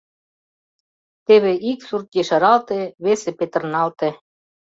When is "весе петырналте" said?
3.03-4.09